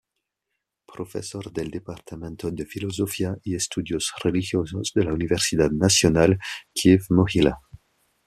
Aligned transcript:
Profesor 0.87 1.53
del 1.53 1.69
Departamento 1.69 2.49
de 2.49 2.65
Filosofía 2.65 3.37
y 3.43 3.53
Estudios 3.55 4.11
Religiosos 4.23 4.93
de 4.95 5.03
la 5.03 5.13
Universidad 5.13 5.69
Nacional 5.69 6.39
"Kyiv-Mohyla". 6.73 7.59